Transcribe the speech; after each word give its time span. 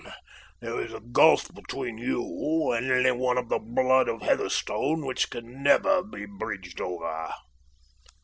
There 0.61 0.81
is 0.81 0.91
a 0.95 0.99
gulf 0.99 1.53
between 1.53 1.99
you 1.99 2.71
and 2.71 2.89
any 2.91 3.11
one 3.11 3.37
of 3.37 3.49
the 3.49 3.59
blood 3.59 4.09
of 4.09 4.23
Heatherstone 4.23 5.05
which 5.05 5.29
can 5.29 5.61
never 5.61 6.01
be 6.01 6.25
bridged 6.25 6.81
over." 6.81 7.31